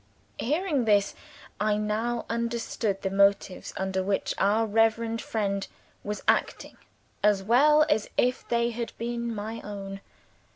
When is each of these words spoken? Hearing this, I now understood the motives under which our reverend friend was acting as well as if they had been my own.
Hearing 0.39 0.85
this, 0.85 1.13
I 1.59 1.77
now 1.77 2.25
understood 2.27 3.03
the 3.03 3.11
motives 3.11 3.71
under 3.77 4.01
which 4.01 4.33
our 4.39 4.65
reverend 4.65 5.21
friend 5.21 5.67
was 6.03 6.23
acting 6.27 6.77
as 7.21 7.43
well 7.43 7.85
as 7.87 8.09
if 8.17 8.47
they 8.47 8.71
had 8.71 8.93
been 8.97 9.31
my 9.35 9.61
own. 9.63 10.01